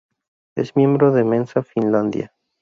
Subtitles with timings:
[0.55, 2.33] Es miembro de Mensa Finlandia.